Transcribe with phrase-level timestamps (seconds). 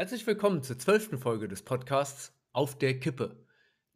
[0.00, 3.36] Herzlich willkommen zur zwölften Folge des Podcasts Auf der Kippe,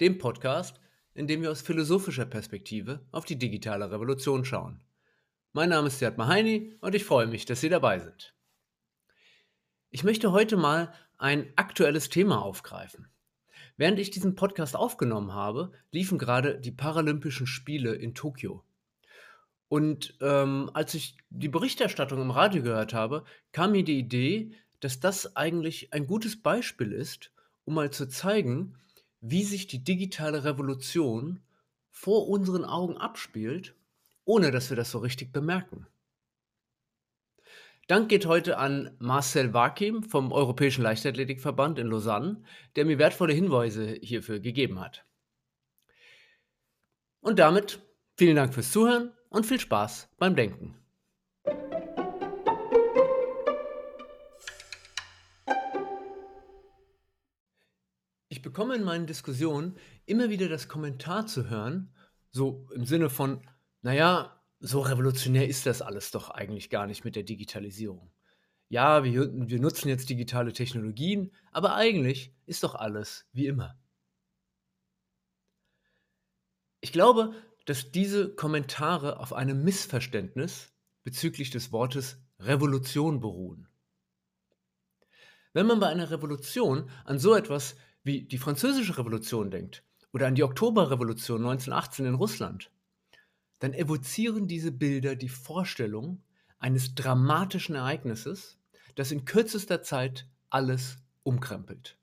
[0.03, 0.79] dem Podcast,
[1.15, 4.85] in dem wir aus philosophischer Perspektive auf die digitale Revolution schauen.
[5.54, 8.35] Mein Name ist Siad Mahaini und ich freue mich, dass Sie dabei sind.
[9.88, 13.08] Ich möchte heute mal ein aktuelles Thema aufgreifen.
[13.78, 18.62] Während ich diesen Podcast aufgenommen habe, liefen gerade die Paralympischen Spiele in Tokio.
[19.68, 24.52] Und ähm, als ich die Berichterstattung im Radio gehört habe, kam mir die Idee,
[24.84, 27.32] dass das eigentlich ein gutes Beispiel ist,
[27.64, 28.77] um mal zu zeigen,
[29.22, 31.40] wie sich die digitale Revolution
[31.90, 33.74] vor unseren Augen abspielt,
[34.26, 35.86] ohne dass wir das so richtig bemerken.
[37.86, 42.42] Dank geht heute an Marcel Wakim vom Europäischen Leichtathletikverband in Lausanne,
[42.76, 45.06] der mir wertvolle Hinweise hierfür gegeben hat.
[47.20, 47.80] Und damit
[48.18, 50.76] vielen Dank fürs Zuhören und viel Spaß beim Denken.
[58.44, 61.92] Bekomme in meinen Diskussionen immer wieder das Kommentar zu hören,
[62.30, 63.45] so im Sinne von,
[63.82, 68.12] naja, so revolutionär ist das alles doch eigentlich gar nicht mit der Digitalisierung.
[68.69, 73.77] Ja, wir, wir nutzen jetzt digitale Technologien, aber eigentlich ist doch alles wie immer.
[76.81, 77.34] Ich glaube,
[77.67, 83.69] dass diese Kommentare auf einem Missverständnis bezüglich des Wortes Revolution beruhen.
[85.53, 90.35] Wenn man bei einer Revolution an so etwas wie die Französische Revolution denkt oder an
[90.35, 92.71] die Oktoberrevolution 1918 in Russland,
[93.59, 96.23] dann evozieren diese Bilder die Vorstellung
[96.59, 98.59] eines dramatischen Ereignisses,
[98.95, 101.97] das in kürzester Zeit alles umkrempelt.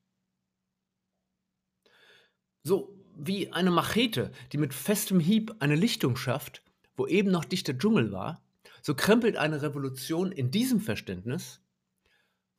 [2.63, 6.63] So wie eine Machete, die mit festem Hieb eine Lichtung schafft,
[6.95, 8.43] wo eben noch dichter Dschungel war,
[8.81, 11.61] so krempelt eine Revolution in diesem Verständnis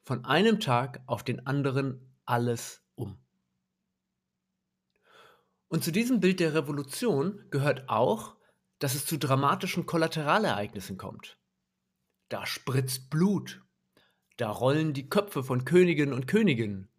[0.03, 2.81] von einem Tag auf den anderen alles um.
[5.73, 8.37] Und zu diesem Bild der Revolution gehört auch,
[8.78, 11.39] dass es zu dramatischen Kollateralereignissen kommt.
[12.29, 13.63] Da spritzt Blut,
[14.36, 16.91] da rollen die Köpfe von Königinnen und Königinnen.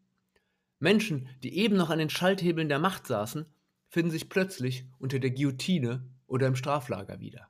[0.79, 3.45] Menschen, die eben noch an den Schalthebeln der Macht saßen,
[3.89, 7.47] finden sich plötzlich unter der Guillotine oder im Straflager wieder.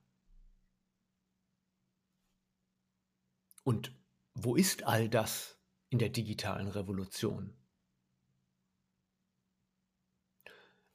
[3.64, 3.96] Und
[4.34, 7.56] wo ist all das in der digitalen Revolution?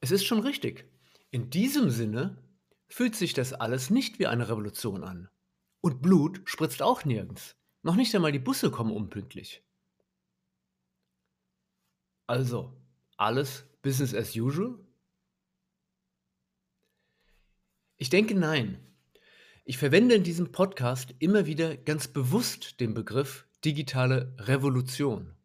[0.01, 0.89] Es ist schon richtig.
[1.31, 2.41] In diesem Sinne
[2.87, 5.29] fühlt sich das alles nicht wie eine Revolution an.
[5.81, 7.55] Und Blut spritzt auch nirgends.
[7.83, 9.63] Noch nicht einmal die Busse kommen unpünktlich.
[12.27, 12.79] Also,
[13.17, 14.77] alles Business as usual?
[17.97, 18.85] Ich denke nein.
[19.65, 25.35] Ich verwende in diesem Podcast immer wieder ganz bewusst den Begriff digitale Revolution,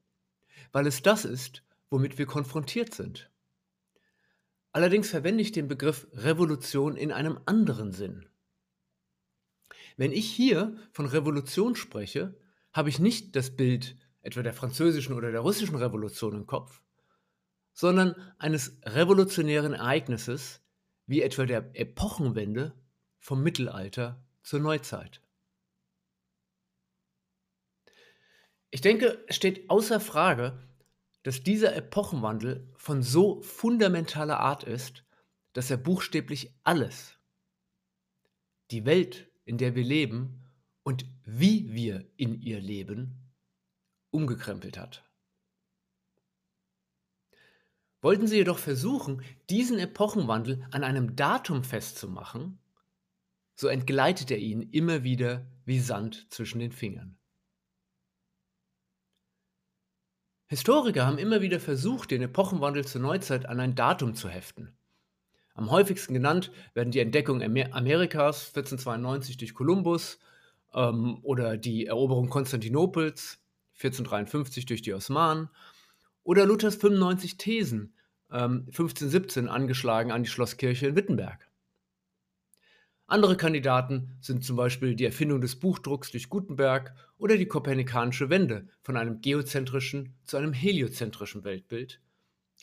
[0.73, 3.31] weil es das ist, womit wir konfrontiert sind.
[4.75, 8.27] Allerdings verwende ich den Begriff Revolution in einem anderen Sinn.
[9.97, 12.35] Wenn ich hier von Revolution spreche,
[12.73, 16.83] habe ich nicht das Bild etwa der französischen oder der russischen Revolution im Kopf,
[17.73, 20.61] sondern eines revolutionären Ereignisses
[21.07, 22.75] wie etwa der Epochenwende
[23.21, 25.21] vom Mittelalter zur Neuzeit.
[28.73, 30.59] Ich denke, es steht außer Frage,
[31.25, 35.05] dass dieser Epochenwandel von so fundamentaler Art ist,
[35.55, 37.19] dass er buchstäblich alles,
[38.71, 40.45] die Welt, in der wir leben
[40.83, 43.33] und wie wir in ihr leben,
[44.11, 45.03] umgekrempelt hat.
[48.03, 52.59] Wollten Sie jedoch versuchen, diesen Epochenwandel an einem Datum festzumachen,
[53.55, 57.17] so entgleitet er Ihnen immer wieder wie Sand zwischen den Fingern.
[60.55, 64.73] Historiker haben immer wieder versucht, den Epochenwandel zur Neuzeit an ein Datum zu heften.
[65.53, 70.21] Am häufigsten genannt werden die Entdeckung Amerikas 1492 durch Kolumbus
[70.73, 73.41] ähm, oder die Eroberung Konstantinopels
[73.79, 75.51] 1453 durch die Osmanen
[76.23, 77.93] oder Luthers 95 Thesen
[78.31, 81.49] ähm, 1517 angeschlagen an die Schlosskirche in Wittenberg.
[83.07, 88.69] Andere Kandidaten sind zum Beispiel die Erfindung des Buchdrucks durch Gutenberg oder die kopernikanische Wende
[88.81, 92.01] von einem geozentrischen zu einem heliozentrischen Weltbild,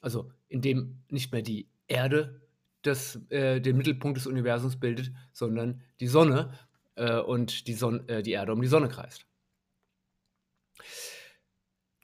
[0.01, 2.41] also in dem nicht mehr die Erde
[2.81, 6.57] das, äh, den Mittelpunkt des Universums bildet, sondern die Sonne
[6.95, 9.27] äh, und die, Son äh, die Erde um die Sonne kreist.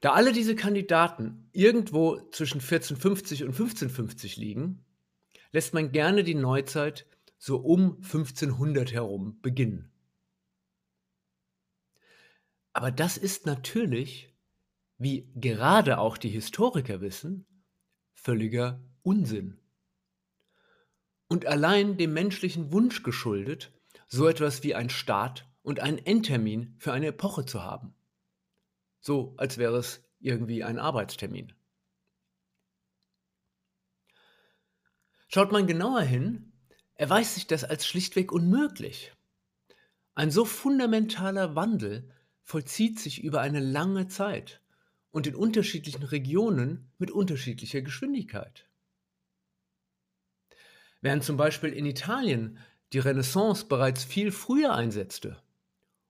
[0.01, 4.85] Da alle diese Kandidaten irgendwo zwischen 1450 und 1550 liegen,
[5.51, 7.07] lässt man gerne die Neuzeit
[7.37, 9.91] so um 1500 herum beginnen.
[12.73, 14.33] Aber das ist natürlich
[14.97, 17.45] wie gerade auch die Historiker wissen,
[18.13, 19.59] völliger Unsinn.
[21.27, 23.71] Und allein dem menschlichen Wunsch geschuldet,
[24.07, 27.93] so etwas wie ein Start und einen Endtermin für eine Epoche zu haben.
[28.99, 31.53] So als wäre es irgendwie ein Arbeitstermin.
[35.27, 36.53] Schaut man genauer hin,
[36.97, 39.13] erweist sich das als schlichtweg unmöglich.
[40.15, 42.09] Ein so fundamentaler Wandel
[42.43, 44.61] vollzieht sich über eine lange Zeit
[45.11, 48.67] und in unterschiedlichen Regionen mit unterschiedlicher Geschwindigkeit.
[51.01, 52.57] Während zum Beispiel in Italien
[52.93, 55.41] die Renaissance bereits viel früher einsetzte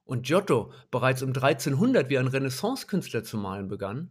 [0.06, 4.10] und Giotto bereits um 1300 wie ein Renaissancekünstler zu malen begann,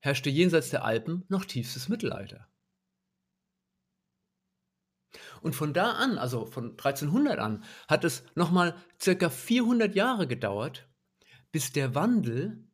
[0.00, 2.48] herrschte jenseits der Alpen noch tiefstes Mittelalter.
[5.44, 10.88] Und von da an, also von 1300 an, hat es nochmal circa 400 Jahre gedauert,
[11.52, 12.66] bis der Wandel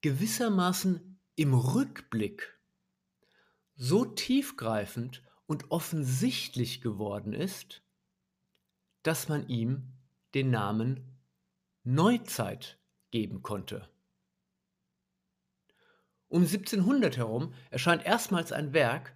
[0.00, 2.58] gewissermaßen im Rückblick
[3.74, 7.82] so tiefgreifend und offensichtlich geworden ist,
[9.02, 9.92] dass man ihm
[10.32, 11.20] den Namen
[11.84, 12.80] Neuzeit
[13.10, 13.90] geben konnte.
[16.28, 19.14] Um 1700 herum erscheint erstmals ein Werk,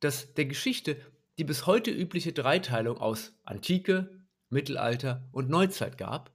[0.00, 1.00] das der Geschichte
[1.38, 6.32] die bis heute übliche Dreiteilung aus Antike, Mittelalter und Neuzeit gab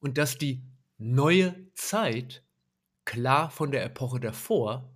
[0.00, 0.62] und dass die
[0.98, 2.42] neue Zeit
[3.04, 4.92] klar von der Epoche davor,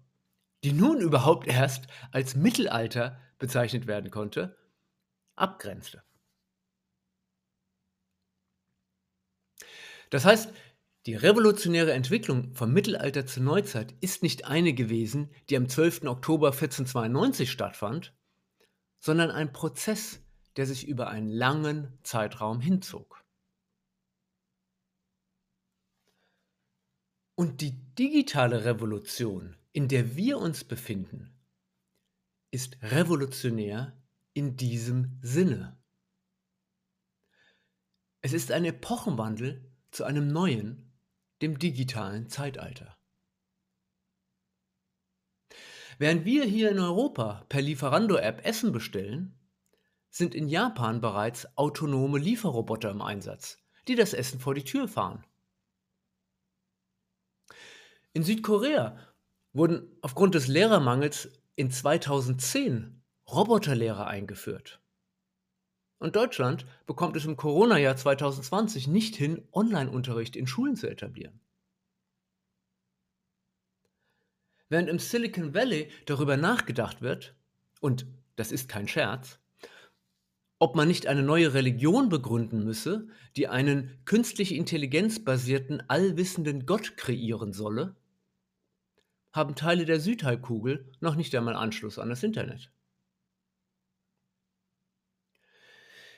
[0.65, 4.57] die nun überhaupt erst als Mittelalter bezeichnet werden konnte,
[5.35, 6.03] abgrenzte.
[10.11, 10.53] Das heißt,
[11.07, 16.05] die revolutionäre Entwicklung vom Mittelalter zur Neuzeit ist nicht eine gewesen, die am 12.
[16.05, 18.13] Oktober 1492 stattfand,
[19.03, 20.21] sondern ein Prozess,
[20.57, 23.25] der sich über einen langen Zeitraum hinzog.
[27.35, 31.35] Und die digitale Revolution, in der wir uns befinden,
[32.53, 33.93] ist revolutionär
[34.35, 35.77] in diesem Sinne.
[38.21, 40.93] Es ist ein Epochenwandel zu einem neuen,
[41.41, 42.97] dem digitalen Zeitalter.
[46.03, 49.39] Während wir hier in Europa per Lieferando-App Essen bestellen,
[50.11, 55.25] sind in Japan bereits autonome Lieferroboter im Einsatz, die das Essen vor die Tür fahren.
[58.15, 58.99] In Südkorea
[59.53, 63.01] wurden aufgrund des Lehrermangels in 2010
[63.31, 64.81] Roboterlehrer eingeführt.
[66.01, 71.42] Und Deutschland bekommt es im Corona-Jahr 2020 nicht hin, Online-Unterricht in Schulen zu etablieren.
[74.73, 77.35] Während im Silicon Valley darüber nachgedacht wird,
[77.83, 79.39] und das ist kein Scherz,
[80.59, 87.53] ob man nicht eine neue Religion begründen müsse, die einen künstlich intelligenzbasierten, allwissenden Gott kreieren
[87.53, 87.97] solle,
[89.35, 92.73] haben Teile der Südhalbkugel noch nicht einmal Anschluss an das Internet.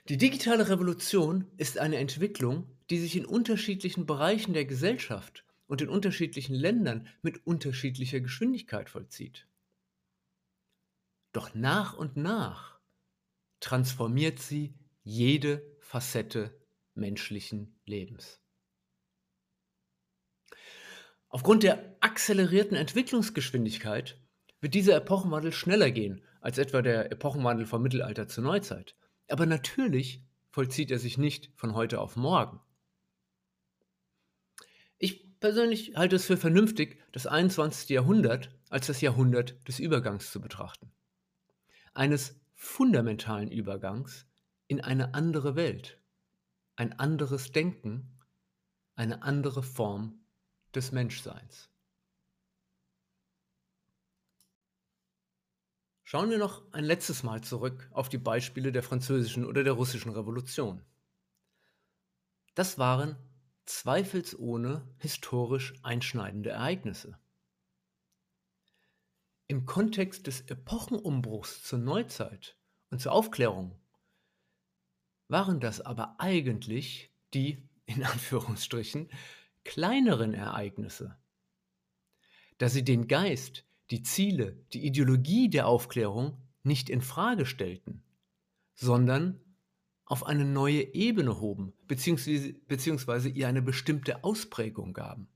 [0.09, 5.89] Die digitale Revolution ist eine Entwicklung, die sich in unterschiedlichen Bereichen der Gesellschaft und in
[5.89, 9.47] unterschiedlichen Ländern mit unterschiedlicher Geschwindigkeit vollzieht.
[11.33, 12.79] Doch nach und nach
[13.61, 16.55] transformiert sie jede Facette
[16.95, 18.41] menschlichen Lebens.
[21.29, 24.21] Aufgrund der akzelerierten Entwicklungsgeschwindigkeit
[24.61, 28.95] wird dieser Epochenwandel schneller gehen als etwa der Epochenwandel vom Mittelalter zur Neuzeit.
[29.29, 32.61] Aber natürlich vollzieht er sich nicht von heute auf morgen.
[35.45, 37.91] Ich persönlich halte es für vernünftig, das 21.
[37.91, 40.91] Jahrhundert als das Jahrhundert des Übergangs zu betrachten.
[41.93, 44.27] Eines fundamentalen Übergangs
[44.69, 46.01] in eine andere Welt,
[46.77, 48.19] ein anderes Denken,
[48.95, 50.25] eine andere Form
[50.75, 51.69] des Menschseins.
[56.05, 60.11] Schauen wir noch ein letztes Mal zurück auf die Beispiele der französischen oder der russischen
[60.11, 60.83] Revolution.
[62.55, 63.19] Das waren
[63.67, 67.19] zweifelsohne historisch einschneidende Ereignisse.
[69.47, 72.57] Im Kontext des Epochenumbruchs zur Neuzeit
[72.91, 73.79] und zur Aufklärung
[75.29, 79.11] waren das aber eigentlich die, in Anführungsstrichen,
[79.65, 81.19] kleineren Ereignisse,
[82.59, 88.03] da sie den Geist, die Ziele, die Ideologie der Aufklärung nicht in Frage stellten,
[88.75, 89.41] sondern
[90.07, 95.29] auf eine neue Ebene hoben, beziehungsweise, beziehungsweise ihr eine bestimmte Ausprägung gaben.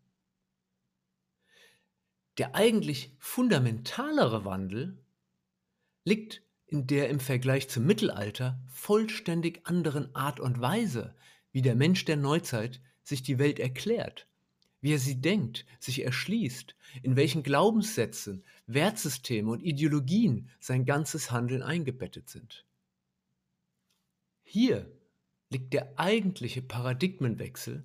[2.37, 4.99] Der eigentlich fundamentalere Wandel
[6.05, 11.17] liegt in der im Vergleich zum Mittelalter vollständig anderen Art und Weise,
[11.51, 14.29] wie der Mensch der Neuzeit sich die Welt erklärt,
[14.81, 21.63] wie er sie denkt, sich erschließt, in welchen Glaubenssätzen, Wertsystemen und Ideologien sein ganzes Handeln
[21.63, 22.67] eingebettet sind.
[24.51, 24.91] Hier
[25.51, 27.85] liegt der eigentliche Paradigmenwechsel,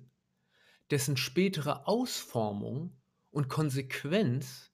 [0.90, 2.96] dessen spätere Ausformung
[3.30, 4.72] und Konsequenz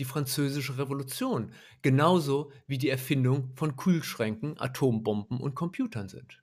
[0.00, 6.42] die französische Revolution, genauso wie die Erfindung von Kühlschränken, Atombomben und Computern sind.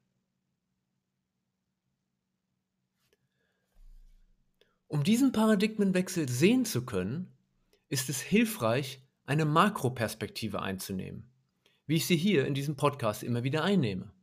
[4.87, 7.37] Um diesen Paradigmenwechsel sehen zu können,
[7.89, 11.29] ist es hilfreich, eine Makroperspektive einzunehmen,
[11.87, 14.13] wie ich sie hier in diesem Podcast immer wieder einnehme.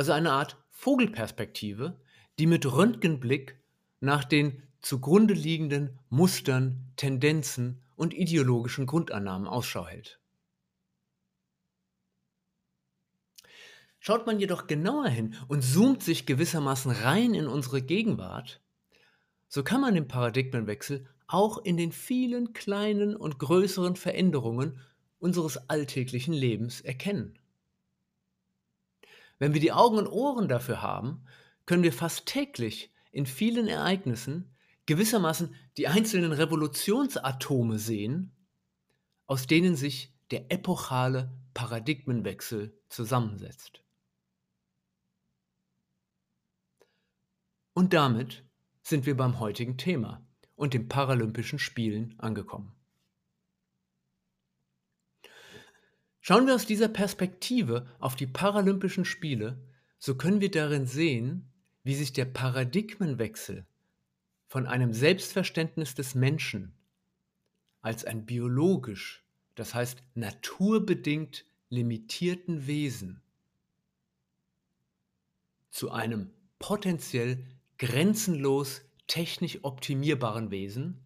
[0.00, 2.00] Also eine Art Vogelperspektive,
[2.38, 3.62] die mit Röntgenblick
[4.00, 10.18] nach den zugrunde liegenden Mustern, Tendenzen und ideologischen Grundannahmen Ausschau hält.
[13.98, 18.62] Schaut man jedoch genauer hin und zoomt sich gewissermaßen rein in unsere Gegenwart,
[19.48, 24.80] so kann man den Paradigmenwechsel auch in den vielen kleinen und größeren Veränderungen
[25.18, 27.38] unseres alltäglichen Lebens erkennen.
[29.40, 31.24] Wenn wir die Augen und Ohren dafür haben,
[31.66, 34.54] können wir fast täglich in vielen Ereignissen
[34.86, 38.36] gewissermaßen die einzelnen Revolutionsatome sehen,
[39.26, 43.82] aus denen sich der epochale Paradigmenwechsel zusammensetzt.
[47.72, 48.44] Und damit
[48.82, 50.22] sind wir beim heutigen Thema
[50.54, 52.74] und den Paralympischen Spielen angekommen.
[56.20, 59.58] Schauen wir aus dieser Perspektive auf die Paralympischen Spiele,
[59.98, 61.50] so können wir darin sehen,
[61.82, 63.64] wie sich der Paradigmenwechsel
[64.46, 66.74] von einem Selbstverständnis des Menschen
[67.80, 69.24] als ein biologisch,
[69.54, 73.22] das heißt naturbedingt limitierten Wesen
[75.70, 77.46] zu einem potenziell
[77.78, 81.00] grenzenlos technisch optimierbaren Wesen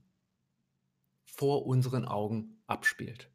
[1.24, 3.30] vor unseren Augen abspielt.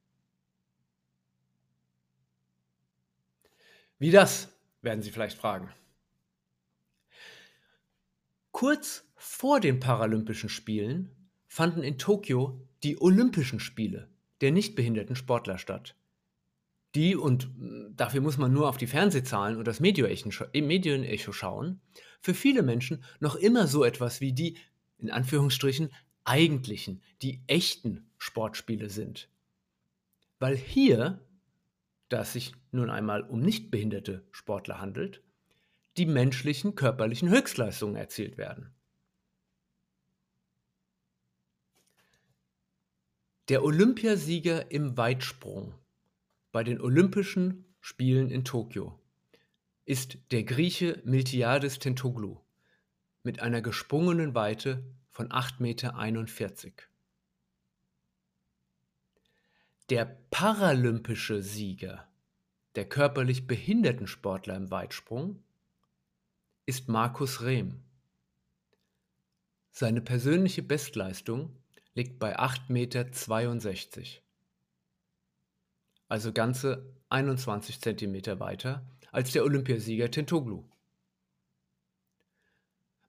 [3.99, 4.49] Wie das,
[4.81, 5.69] werden Sie vielleicht fragen.
[8.51, 11.15] Kurz vor den Paralympischen Spielen
[11.47, 14.09] fanden in Tokio die Olympischen Spiele
[14.41, 15.95] der nichtbehinderten Sportler statt.
[16.95, 21.81] Die, und hm, dafür muss man nur auf die Fernsehzahlen und das Medienecho schauen,
[22.21, 24.57] für viele Menschen noch immer so etwas wie die,
[24.97, 25.91] in Anführungsstrichen,
[26.23, 29.29] eigentlichen, die echten Sportspiele sind.
[30.39, 31.19] Weil hier,
[32.09, 35.23] da es sich nun einmal um nichtbehinderte Sportler handelt,
[35.97, 38.73] die menschlichen körperlichen Höchstleistungen erzielt werden.
[43.49, 45.73] Der Olympiasieger im Weitsprung
[46.51, 48.99] bei den Olympischen Spielen in Tokio
[49.85, 52.39] ist der Grieche Miltiades Tentoglou
[53.23, 56.89] mit einer gesprungenen Weite von 8,41 Meter.
[59.89, 62.07] Der paralympische Sieger,
[62.75, 65.41] der körperlich behinderten Sportler im Weitsprung,
[66.67, 67.81] ist Markus Rehm.
[69.71, 71.55] Seine persönliche Bestleistung
[71.95, 74.21] liegt bei 8,62 Meter,
[76.07, 80.65] also ganze 21 Zentimeter weiter als der Olympiasieger Tentoglu.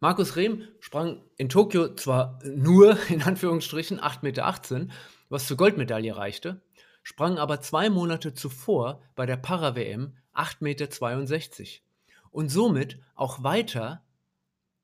[0.02, 4.94] Markus Rehm sprang in Tokio zwar nur in Anführungsstrichen 8,18 Meter,
[5.28, 6.62] was zur Goldmedaille reichte,
[7.02, 10.60] sprang aber zwei Monate zuvor bei der Para-WM 8,62
[11.60, 11.80] Meter
[12.30, 14.04] und somit auch weiter,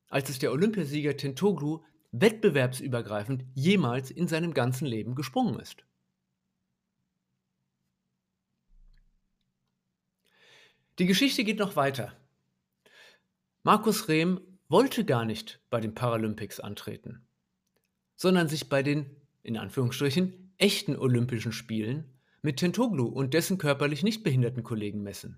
[0.09, 5.85] als es der Olympiasieger Tentoglu wettbewerbsübergreifend jemals in seinem ganzen Leben gesprungen ist.
[10.99, 12.13] Die Geschichte geht noch weiter.
[13.63, 17.25] Markus Rehm wollte gar nicht bei den Paralympics antreten,
[18.15, 24.23] sondern sich bei den, in Anführungsstrichen, echten Olympischen Spielen mit Tentoglu und dessen körperlich nicht
[24.23, 25.37] behinderten Kollegen messen.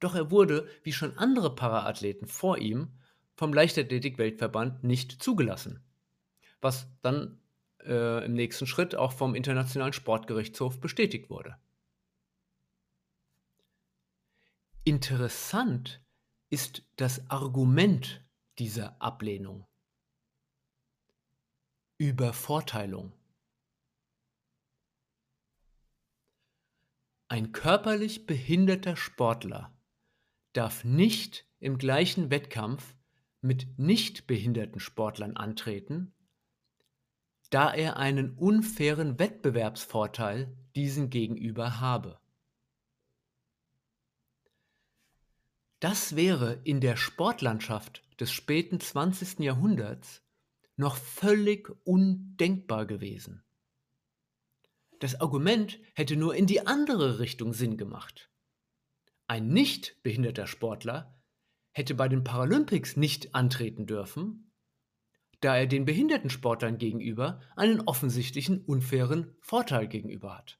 [0.00, 2.88] Doch er wurde, wie schon andere Paraathleten vor ihm,
[3.36, 5.82] vom Leichtathletik-Weltverband nicht zugelassen,
[6.60, 7.40] was dann
[7.82, 11.56] äh, im nächsten Schritt auch vom Internationalen Sportgerichtshof bestätigt wurde.
[14.84, 16.02] Interessant
[16.50, 18.22] ist das Argument
[18.58, 19.66] dieser Ablehnung.
[21.96, 23.12] Übervorteilung.
[27.34, 29.76] Ein körperlich behinderter Sportler
[30.52, 32.94] darf nicht im gleichen Wettkampf
[33.40, 36.14] mit nicht behinderten Sportlern antreten,
[37.50, 42.20] da er einen unfairen Wettbewerbsvorteil diesen gegenüber habe.
[45.80, 49.40] Das wäre in der Sportlandschaft des späten 20.
[49.40, 50.22] Jahrhunderts
[50.76, 53.42] noch völlig undenkbar gewesen.
[55.00, 58.30] Das Argument hätte nur in die andere Richtung Sinn gemacht.
[59.26, 61.20] Ein nicht behinderter Sportler
[61.72, 64.52] hätte bei den Paralympics nicht antreten dürfen,
[65.40, 70.58] da er den behinderten Sportlern gegenüber einen offensichtlichen unfairen Vorteil gegenüber hat.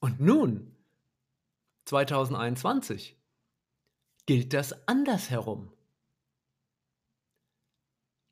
[0.00, 0.76] Und nun,
[1.84, 3.20] 2021,
[4.26, 5.72] gilt das andersherum.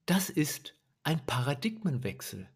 [0.06, 2.48] Das ist ein Paradigmenwechsel,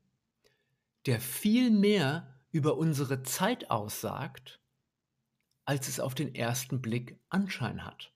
[1.07, 4.63] der viel mehr über unsere Zeit aussagt,
[5.65, 8.13] als es auf den ersten Blick Anschein hat.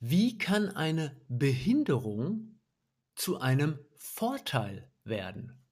[0.00, 2.60] Wie kann eine Behinderung
[3.16, 5.66] zu einem Vorteil werden?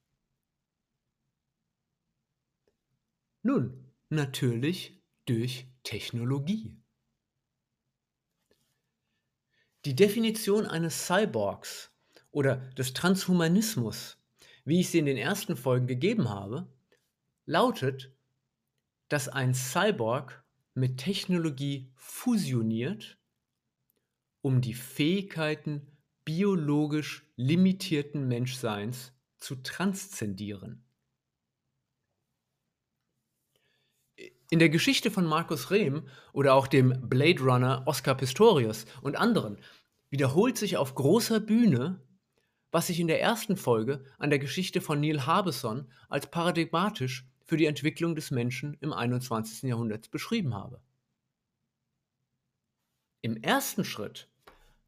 [3.42, 6.76] Nun, natürlich durch Technologie.
[9.84, 11.95] Die Definition eines Cyborgs
[12.36, 14.18] oder des Transhumanismus,
[14.66, 16.66] wie ich sie in den ersten Folgen gegeben habe,
[17.46, 18.12] lautet,
[19.08, 23.16] dass ein Cyborg mit Technologie fusioniert,
[24.42, 25.86] um die Fähigkeiten
[26.26, 30.84] biologisch limitierten Menschseins zu transzendieren.
[34.50, 39.56] In der Geschichte von Markus Rehm oder auch dem Blade Runner Oscar Pistorius und anderen
[40.10, 42.02] wiederholt sich auf großer Bühne,
[42.76, 47.56] was ich in der ersten Folge an der Geschichte von Neil Harbesson als paradigmatisch für
[47.56, 49.62] die Entwicklung des Menschen im 21.
[49.62, 50.82] Jahrhundert beschrieben habe.
[53.22, 54.28] Im ersten Schritt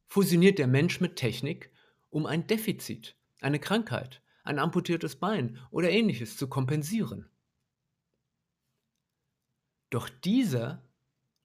[0.06, 1.70] fusioniert der Mensch mit Technik,
[2.10, 7.30] um ein Defizit, eine Krankheit, ein amputiertes Bein oder ähnliches zu kompensieren.
[9.88, 10.86] Doch dieser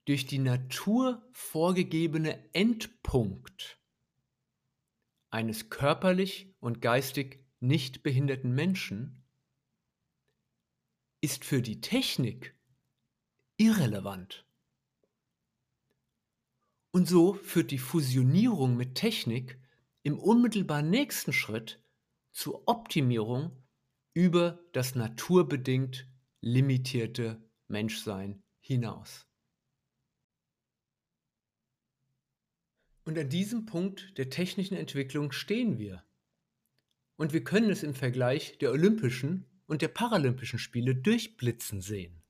[0.04, 3.78] durch die Natur vorgegebene Endpunkt
[5.34, 9.20] eines körperlich und geistig nicht behinderten Menschen
[11.20, 12.54] ist für die Technik
[13.56, 14.46] irrelevant.
[16.92, 19.58] Und so führt die Fusionierung mit Technik
[20.04, 21.82] im unmittelbar nächsten Schritt
[22.30, 23.50] zur Optimierung
[24.12, 26.06] über das naturbedingt
[26.42, 29.26] limitierte Menschsein hinaus.
[33.04, 36.04] Und an diesem Punkt der technischen Entwicklung stehen wir.
[37.16, 42.22] Und wir können es im Vergleich der Olympischen und der Paralympischen Spiele durchblitzen sehen.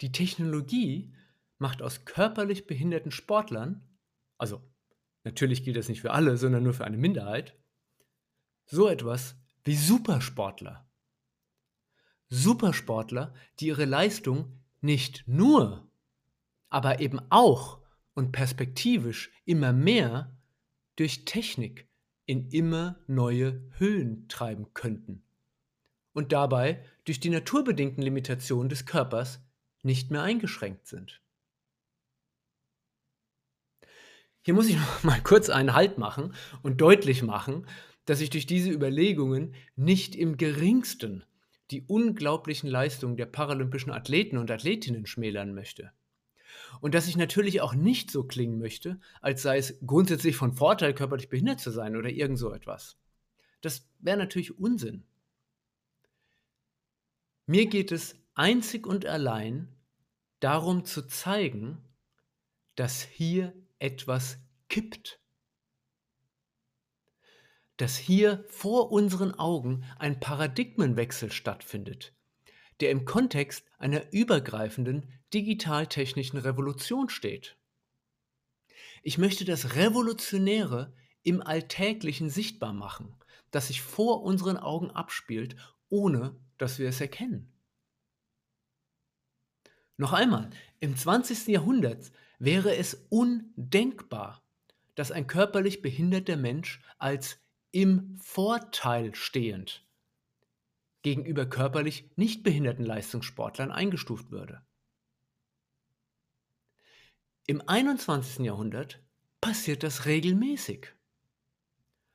[0.00, 1.14] Die Technologie
[1.58, 3.88] macht aus körperlich behinderten Sportlern,
[4.36, 4.60] also
[5.22, 7.56] natürlich gilt das nicht für alle, sondern nur für eine Minderheit,
[8.64, 10.90] so etwas wie Supersportler.
[12.28, 15.88] Supersportler, die ihre Leistung nicht nur,
[16.68, 17.81] aber eben auch
[18.14, 20.36] und perspektivisch immer mehr
[20.96, 21.88] durch Technik
[22.26, 25.22] in immer neue Höhen treiben könnten
[26.12, 29.40] und dabei durch die naturbedingten Limitationen des Körpers
[29.82, 31.20] nicht mehr eingeschränkt sind.
[34.42, 37.66] Hier muss ich noch mal kurz einen Halt machen und deutlich machen,
[38.04, 41.24] dass ich durch diese Überlegungen nicht im geringsten
[41.70, 45.92] die unglaublichen Leistungen der paralympischen Athleten und Athletinnen schmälern möchte.
[46.80, 50.94] Und dass ich natürlich auch nicht so klingen möchte, als sei es grundsätzlich von Vorteil,
[50.94, 52.96] körperlich behindert zu sein oder irgend so etwas.
[53.60, 55.04] Das wäre natürlich Unsinn.
[57.46, 59.68] Mir geht es einzig und allein
[60.40, 61.78] darum zu zeigen,
[62.74, 65.20] dass hier etwas kippt.
[67.76, 72.14] Dass hier vor unseren Augen ein Paradigmenwechsel stattfindet,
[72.82, 77.56] der im Kontext einer übergreifenden digitaltechnischen Revolution steht.
[79.04, 80.92] Ich möchte das Revolutionäre
[81.22, 83.14] im Alltäglichen sichtbar machen,
[83.52, 85.54] das sich vor unseren Augen abspielt,
[85.90, 87.52] ohne dass wir es erkennen.
[89.96, 91.46] Noch einmal, im 20.
[91.46, 94.42] Jahrhundert wäre es undenkbar,
[94.96, 97.38] dass ein körperlich behinderter Mensch als
[97.70, 99.86] im Vorteil stehend
[101.02, 104.62] gegenüber körperlich nicht behinderten Leistungssportlern eingestuft würde.
[107.46, 108.44] Im 21.
[108.44, 109.02] Jahrhundert
[109.40, 110.94] passiert das regelmäßig.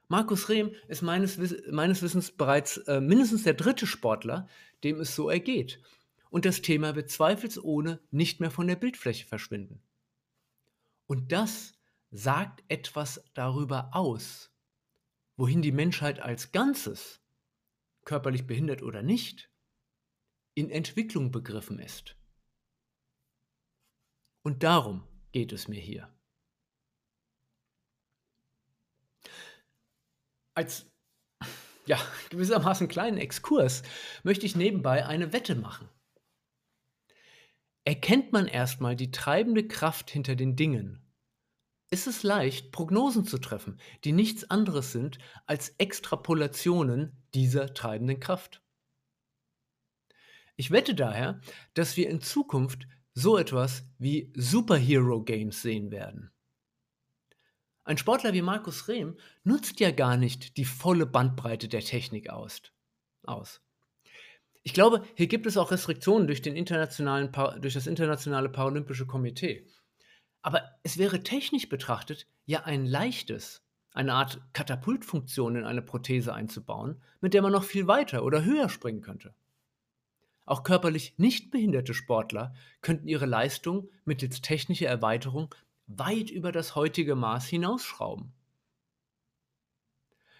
[0.08, 1.38] Markus Rehm ist meines,
[1.69, 4.47] meines Wissens bereits äh, mindestens der dritte Sportler,
[4.86, 5.82] dem es so ergeht.
[6.30, 9.82] Und das Thema wird zweifelsohne nicht mehr von der Bildfläche verschwinden.
[11.08, 11.73] Und das
[12.12, 14.52] sagt etwas darüber aus,
[15.36, 17.21] wohin die Menschheit als Ganzes
[18.07, 19.51] körperlich behindert oder nicht,
[20.55, 22.15] in Entwicklung begriffen ist.
[24.43, 26.09] Und darum geht es mir hier.
[30.55, 30.89] Als
[31.85, 33.83] ja, gewissermaßen kleinen Exkurs
[34.23, 35.89] möchte ich nebenbei eine Wette machen.
[37.83, 41.06] Erkennt man erstmal die treibende Kraft hinter den Dingen,
[41.89, 48.62] ist es leicht, Prognosen zu treffen, die nichts anderes sind als Extrapolationen dieser treibenden Kraft.
[50.56, 51.39] Ich wette daher,
[51.76, 56.32] dass wir in Zukunft so etwas wie Superhero-Games sehen werden.
[57.84, 62.62] Ein Sportler wie Markus Rehm nutzt ja gar nicht die volle Bandbreite der Technik aus.
[63.23, 63.62] aus.
[64.63, 66.54] Ich glaube, hier gibt es auch Restriktionen durch, durch
[67.73, 69.65] das Internationale Paralympische Komitee.
[70.47, 77.01] Aber es wäre technisch betrachtet ja ein leichtes, eine Art Katapultfunktion in eine Prothese einzubauen,
[77.19, 79.36] mit der man noch viel weiter oder höher springen könnte.
[80.45, 85.53] Auch körperlich nicht behinderte Sportler könnten ihre Leistung mittels technischer Erweiterung
[85.86, 88.31] weit über das heutige Maß hinausschrauben.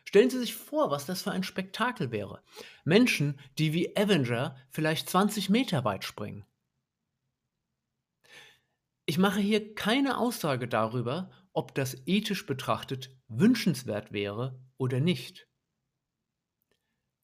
[0.06, 2.42] Stellen Sie sich vor, was das für ein Spektakel wäre.
[2.86, 6.47] Menschen, die wie Avenger vielleicht 20 Meter weit springen.
[9.10, 15.48] Ich mache hier keine Aussage darüber, ob das ethisch betrachtet wünschenswert wäre oder nicht.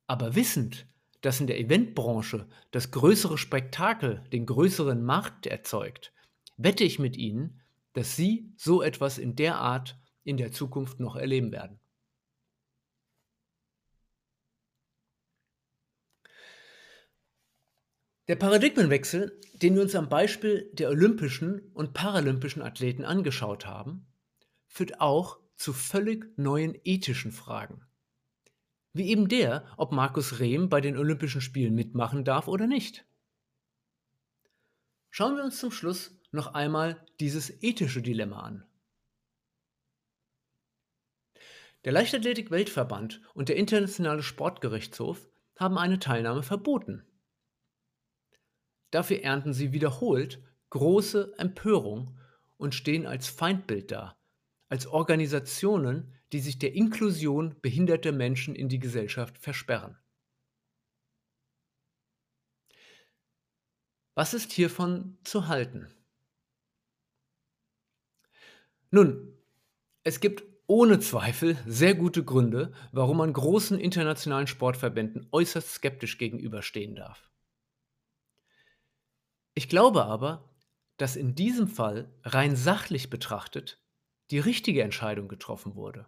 [0.08, 0.88] Aber wissend,
[1.20, 6.14] dass in der Eventbranche das größere Spektakel den größeren Markt erzeugt,
[6.56, 11.18] wette ich mit Ihnen, dass Sie so etwas in der Art in der Zukunft noch
[11.18, 11.82] erleben werden.
[18.30, 24.06] Der Paradigmenwechsel, den wir uns am Beispiel der olympischen und paralympischen Athleten angeschaut haben,
[24.68, 27.86] führt auch zu völlig neuen ethischen Fragen.
[28.94, 33.06] Wie eben der, ob Markus Rehm bei den Olympischen Spielen mitmachen darf oder nicht.
[35.10, 38.66] Schauen wir uns zum Schluss noch einmal dieses ethische Dilemma an.
[41.84, 47.06] Der Leichtathletik-Weltverband und der Internationale Sportgerichtshof haben eine Teilnahme verboten.
[48.94, 52.20] Dafür ernten sie wiederholt große Empörung
[52.58, 54.16] und stehen als Feindbild da,
[54.70, 59.98] als Organisationen, die sich der Inklusion behinderter Menschen in die Gesellschaft versperren.
[64.14, 65.88] Was ist hiervon zu halten?
[68.92, 69.36] Nun,
[70.04, 76.96] es gibt ohne Zweifel sehr gute Gründe, warum man großen internationalen Sportverbänden äußerst skeptisch gegenüberstehen
[76.96, 77.33] darf.
[79.54, 80.50] Ich glaube aber,
[80.98, 83.82] dass in diesem Fall rein sachlich betrachtet
[84.32, 86.08] die richtige Entscheidung getroffen wurde.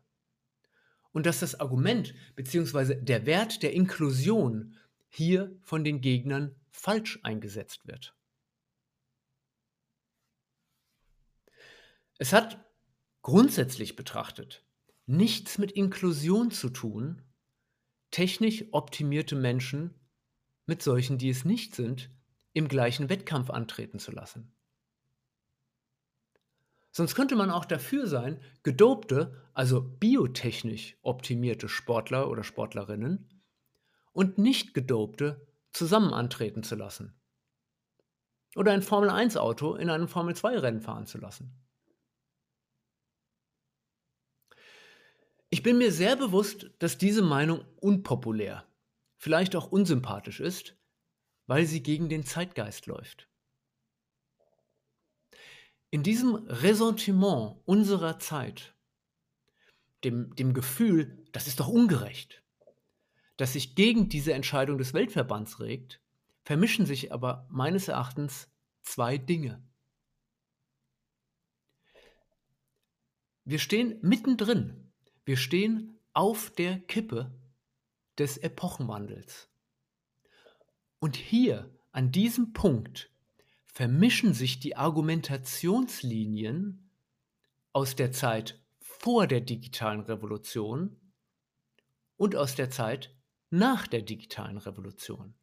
[1.12, 2.96] Und dass das Argument bzw.
[2.96, 4.78] der Wert der Inklusion
[5.08, 8.16] hier von den Gegnern falsch eingesetzt wird.
[12.18, 12.66] Es hat
[13.22, 14.66] grundsätzlich betrachtet
[15.06, 17.22] nichts mit Inklusion zu tun,
[18.12, 19.94] technisch optimierte Menschen
[20.66, 22.10] mit solchen, die es nicht sind,
[22.56, 24.52] im gleichen Wettkampf antreten zu lassen.
[26.92, 33.30] Sonst könnte man auch dafür sein, gedopte, also biotechnisch optimierte Sportler oder Sportlerinnen
[34.14, 37.14] und nicht gedopte zusammen antreten zu lassen.
[38.56, 41.54] Oder ein Formel-1-Auto in einem Formel-2-Rennen fahren zu lassen.
[45.50, 48.66] Ich bin mir sehr bewusst, dass diese Meinung unpopulär,
[49.18, 50.78] vielleicht auch unsympathisch ist,
[51.48, 53.28] weil sie gegen den Zeitgeist läuft.
[55.92, 58.74] In diesem Ressentiment unserer Zeit,
[60.04, 62.44] dem, dem Gefühl, das ist doch ungerecht,
[63.38, 66.02] das sich gegen diese Entscheidung des Weltverbands regt,
[66.44, 68.50] vermischen sich aber meines Erachtens
[68.82, 69.62] zwei Dinge.
[73.46, 74.92] Wir stehen mittendrin,
[75.24, 77.32] wir stehen auf der Kippe
[78.18, 79.50] des Epochenwandels.
[81.00, 83.10] Und hier, an diesem Punkt,
[83.66, 86.90] vermischen sich die Argumentationslinien
[87.74, 91.00] aus der Zeit vor der digitalen Revolution
[92.18, 93.16] und aus der Zeit
[93.50, 95.34] nach der digitalen Revolution.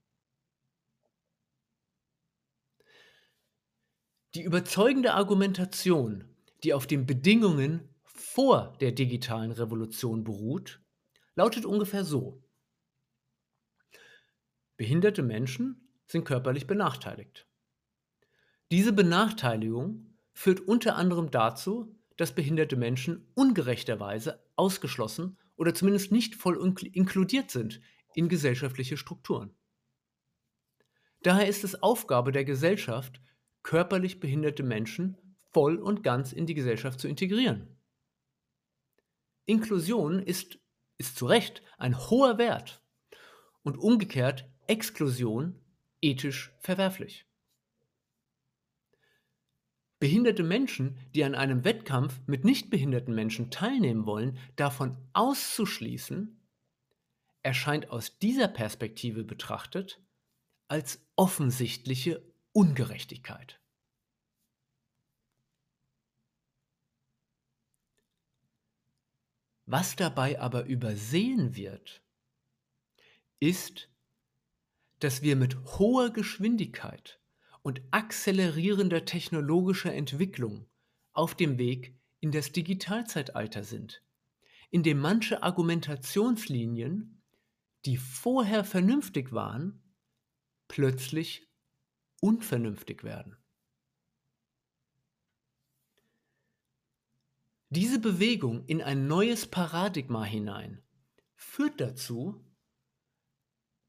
[4.35, 6.25] Die überzeugende Argumentation,
[6.65, 10.81] die auf den Bedingungen vor der digitalen Revolution beruht,
[11.35, 12.43] lautet ungefähr so.
[14.83, 17.47] Behinderte Menschen sind körperlich benachteiligt.
[18.73, 26.57] Diese Benachteiligung führt unter anderem dazu, dass behinderte Menschen ungerechterweise ausgeschlossen oder zumindest nicht voll
[26.95, 27.81] inkludiert sind
[28.17, 29.55] in gesellschaftliche Strukturen.
[31.23, 33.21] Daher ist es Aufgabe der Gesellschaft,
[33.63, 35.17] körperlich behinderte Menschen
[35.53, 37.79] voll und ganz in die Gesellschaft zu integrieren.
[39.45, 40.59] Inklusion ist,
[40.99, 42.83] ist zu Recht ein hoher Wert
[43.63, 45.59] und umgekehrt Exklusion
[46.01, 47.27] ethisch verwerflich.
[49.99, 56.41] Behinderte Menschen, die an einem Wettkampf mit nicht behinderten Menschen teilnehmen wollen, davon auszuschließen,
[57.43, 60.01] erscheint aus dieser Perspektive betrachtet
[60.67, 62.23] als offensichtliche
[62.53, 63.61] Ungerechtigkeit.
[69.67, 72.03] Was dabei aber übersehen wird,
[73.39, 73.92] ist,
[75.03, 77.21] dass wir mit hoher Geschwindigkeit
[77.63, 80.69] und akzelerierender technologischer Entwicklung
[81.13, 84.05] auf dem Weg in das Digitalzeitalter sind,
[84.71, 87.21] in dem manche Argumentationslinien,
[87.85, 89.83] die vorher vernünftig waren,
[90.69, 91.49] plötzlich
[92.21, 93.37] unvernünftig werden.
[97.71, 100.81] Diese Bewegung in ein neues Paradigma hinein
[101.35, 102.47] führt dazu,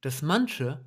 [0.01, 0.83] dass manche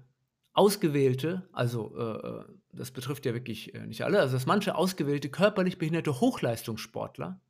[0.56, 5.28] ausgewählte, also äh, äh, das betrifft ja wirklich äh, nicht alle, also dass manche ausgewählte
[5.28, 7.40] körperlich behinderte Hochleistungssportler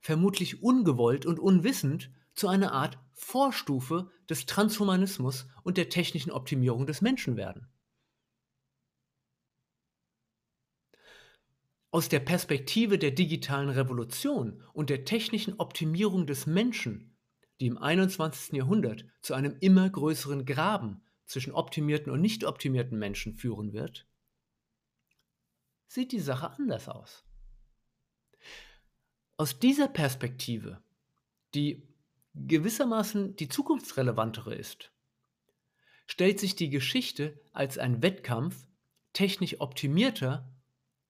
[0.00, 7.02] vermutlich ungewollt und unwissend zu einer Art Vorstufe des Transhumanismus und der technischen Optimierung des
[7.02, 7.68] Menschen werden.
[11.90, 17.16] Aus der Perspektive der digitalen Revolution und der technischen Optimierung des Menschen,
[17.60, 18.56] die im 21.
[18.56, 24.06] Jahrhundert zu einem immer größeren Graben zwischen optimierten und nicht optimierten Menschen führen wird,
[25.86, 27.24] sieht die Sache anders aus.
[29.36, 30.82] Aus dieser Perspektive,
[31.54, 31.86] die
[32.34, 34.90] gewissermaßen die zukunftsrelevantere ist,
[36.06, 38.66] stellt sich die Geschichte als ein Wettkampf
[39.12, 40.50] technisch optimierter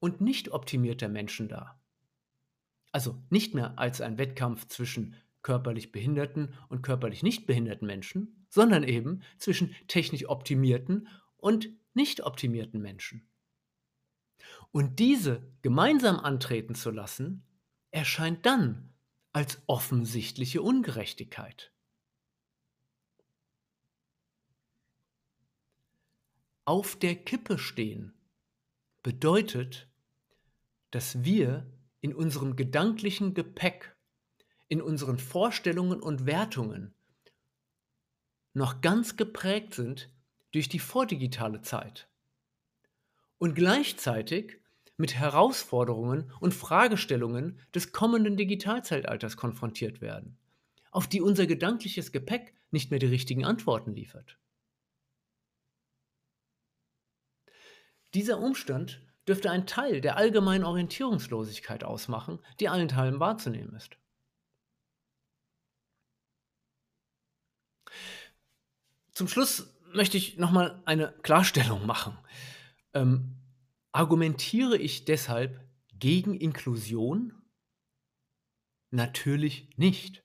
[0.00, 1.80] und nicht optimierter Menschen dar.
[2.92, 8.82] Also nicht mehr als ein Wettkampf zwischen körperlich behinderten und körperlich nicht behinderten Menschen, sondern
[8.82, 13.28] eben zwischen technisch optimierten und nicht optimierten Menschen.
[14.70, 17.42] Und diese gemeinsam antreten zu lassen,
[17.90, 18.92] erscheint dann
[19.32, 21.72] als offensichtliche Ungerechtigkeit.
[26.64, 28.12] Auf der Kippe stehen
[29.02, 29.88] bedeutet,
[30.90, 31.66] dass wir
[32.00, 33.96] in unserem gedanklichen Gepäck,
[34.68, 36.94] in unseren Vorstellungen und Wertungen
[38.54, 40.10] noch ganz geprägt sind
[40.52, 42.08] durch die vordigitale Zeit
[43.38, 44.58] und gleichzeitig
[44.96, 50.36] mit Herausforderungen und Fragestellungen des kommenden Digitalzeitalters konfrontiert werden,
[50.90, 54.38] auf die unser gedankliches Gepäck nicht mehr die richtigen Antworten liefert.
[58.14, 63.98] Dieser Umstand dürfte ein Teil der allgemeinen Orientierungslosigkeit ausmachen, die allen Teilen wahrzunehmen ist.
[69.18, 72.16] Zum Schluss möchte ich nochmal eine Klarstellung machen.
[72.94, 73.34] Ähm,
[73.90, 75.60] argumentiere ich deshalb
[75.98, 77.32] gegen Inklusion?
[78.92, 80.22] Natürlich nicht.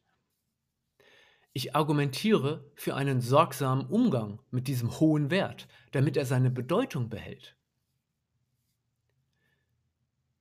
[1.54, 7.58] Ich argumentiere für einen sorgsamen Umgang mit diesem hohen Wert, damit er seine Bedeutung behält.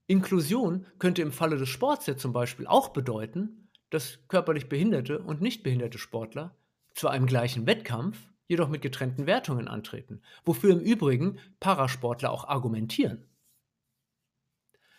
[0.08, 5.40] Inklusion könnte im Falle des Sports ja zum Beispiel auch bedeuten, dass körperlich behinderte und
[5.40, 6.54] nicht behinderte Sportler
[6.94, 13.24] zu einem gleichen Wettkampf, jedoch mit getrennten Wertungen antreten, wofür im Übrigen Parasportler auch argumentieren.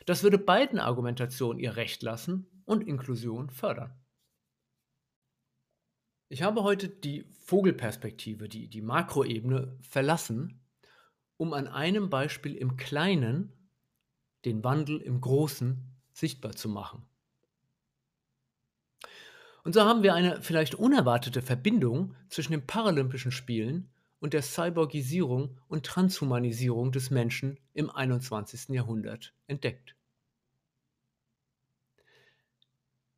[0.06, 3.94] Das würde beiden Argumentationen ihr Recht lassen und Inklusion fördern.
[6.30, 10.62] Ich habe heute die Vogelperspektive, die, die Makroebene verlassen,
[11.38, 13.54] um an einem Beispiel im Kleinen
[14.46, 17.06] den Wandel im Großen sichtbar zu machen.
[19.64, 25.58] Und so haben wir eine vielleicht unerwartete Verbindung zwischen den Paralympischen Spielen und der Cyborgisierung
[25.68, 28.70] und Transhumanisierung des Menschen im 21.
[28.70, 29.96] Jahrhundert entdeckt.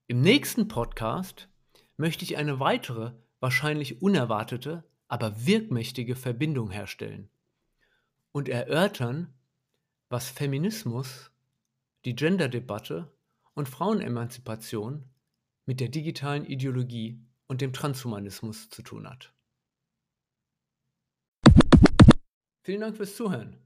[0.07, 1.49] Im nächsten Podcast
[1.97, 7.29] möchte ich eine weitere, wahrscheinlich unerwartete, aber wirkmächtige Verbindung herstellen
[8.31, 9.33] und erörtern,
[10.09, 11.31] was Feminismus,
[12.05, 13.11] die Gender-Debatte
[13.55, 15.09] und Frauenemanzipation
[15.65, 19.33] mit der digitalen Ideologie und dem Transhumanismus zu tun hat.
[22.61, 23.57] Vielen Dank fürs Zuhören.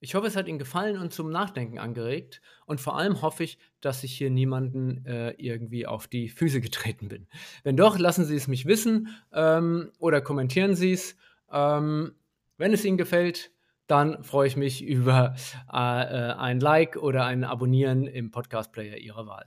[0.00, 2.42] Ich hoffe, es hat Ihnen gefallen und zum Nachdenken angeregt.
[2.66, 7.08] Und vor allem hoffe ich, dass ich hier niemanden äh, irgendwie auf die Füße getreten
[7.08, 7.28] bin.
[7.62, 11.16] Wenn doch, lassen Sie es mich wissen ähm, oder kommentieren Sie es.
[11.52, 12.16] Ähm,
[12.58, 13.52] wenn es Ihnen gefällt,
[13.86, 15.36] dann freue ich mich über
[15.72, 19.46] äh, äh, ein Like oder ein Abonnieren im Podcast-Player Ihrer Wahl.